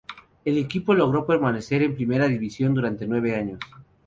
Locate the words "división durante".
2.27-3.05